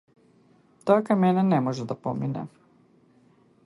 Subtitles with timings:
[0.85, 2.47] Тоа кај мене не може да помине!